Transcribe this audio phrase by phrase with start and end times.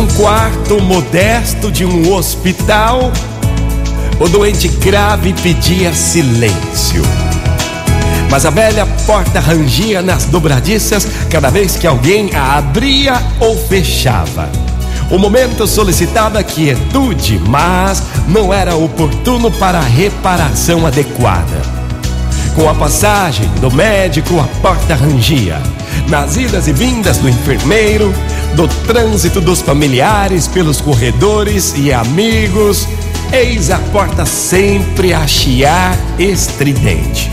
[0.00, 3.12] Num quarto modesto de um hospital,
[4.18, 7.02] o doente grave pedia silêncio.
[8.30, 14.48] Mas a velha porta rangia nas dobradiças cada vez que alguém a abria ou fechava.
[15.10, 21.60] O momento solicitava quietude, mas não era oportuno para a reparação adequada.
[22.54, 25.60] Com a passagem do médico, a porta rangia.
[26.08, 28.14] Nas idas e vindas do enfermeiro,
[28.54, 32.86] do trânsito dos familiares pelos corredores e amigos,
[33.32, 37.30] eis a porta sempre a chiar estridente.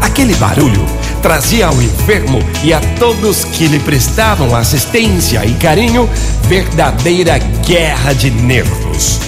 [0.00, 0.84] Aquele barulho
[1.22, 6.08] trazia ao enfermo e a todos que lhe prestavam assistência e carinho
[6.48, 9.20] verdadeira guerra de nervos.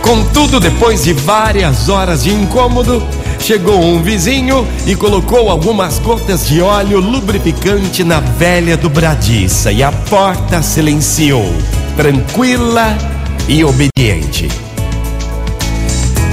[0.00, 3.06] Contudo, depois de várias horas de incômodo,
[3.46, 9.92] chegou um vizinho e colocou algumas gotas de óleo lubrificante na velha dobradiça e a
[9.92, 11.54] porta silenciou,
[11.96, 12.98] tranquila
[13.46, 14.48] e obediente.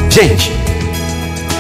[0.10, 0.52] Gente,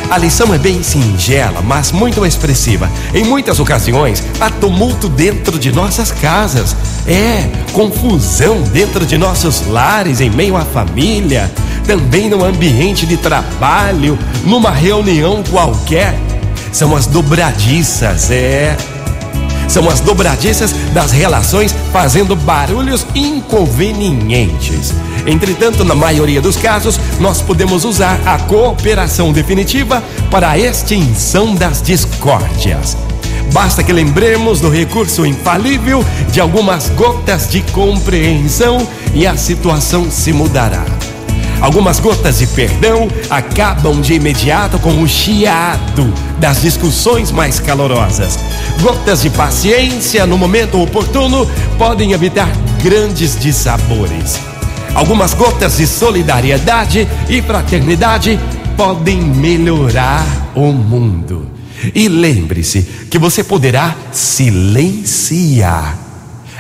[0.10, 2.90] a lição é bem singela, mas muito expressiva.
[3.14, 6.76] Em muitas ocasiões, há tumulto dentro de nossas casas.
[7.08, 11.52] É, confusão dentro de nossos lares, em meio à família,
[11.86, 16.18] também no ambiente de trabalho, numa reunião qualquer.
[16.72, 18.76] São as dobradiças, é.
[19.68, 24.94] São as dobradiças das relações fazendo barulhos inconvenientes.
[25.26, 31.82] Entretanto, na maioria dos casos, nós podemos usar a cooperação definitiva para a extinção das
[31.82, 32.98] discórdias.
[33.54, 40.34] Basta que lembremos do recurso infalível de algumas gotas de compreensão e a situação se
[40.34, 40.86] mudará.
[41.64, 48.38] Algumas gotas de perdão acabam de imediato com o chiado das discussões mais calorosas.
[48.82, 52.50] Gotas de paciência no momento oportuno podem evitar
[52.84, 54.42] grandes dissabores.
[54.94, 58.38] Algumas gotas de solidariedade e fraternidade
[58.76, 61.50] podem melhorar o mundo.
[61.96, 65.98] E lembre-se que você poderá silenciar,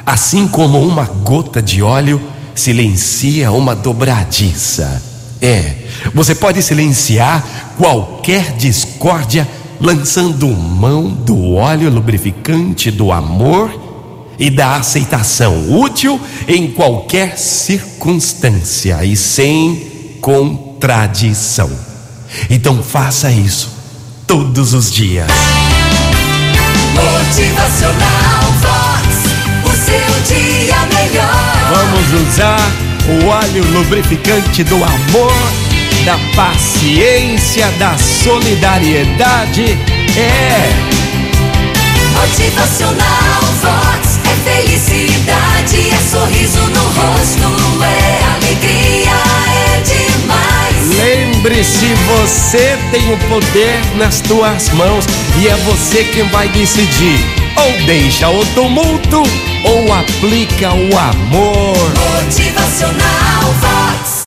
[0.05, 2.21] assim como uma gota de óleo
[2.55, 5.01] silencia uma dobradiça.
[5.41, 5.75] É,
[6.13, 9.47] você pode silenciar qualquer discórdia
[9.79, 13.83] lançando mão do óleo lubrificante do amor
[14.39, 21.69] e da aceitação útil em qualquer circunstância e sem contradição.
[22.49, 23.71] Então faça isso
[24.25, 25.27] todos os dias.
[26.95, 28.12] Motivacional
[33.07, 35.33] o óleo lubrificante do amor,
[36.05, 39.77] da paciência, da solidariedade.
[40.17, 40.73] É.
[42.13, 49.11] Motivacional Vox é felicidade, é sorriso no rosto, é alegria,
[49.49, 50.63] é demais.
[50.97, 55.05] Lembre-se, você tem o poder nas tuas mãos
[55.41, 57.42] e é você quem vai decidir.
[57.55, 59.23] Ou deixa o tumulto
[59.63, 61.75] ou aplica o amor.
[62.23, 63.72] Motivacional Vox.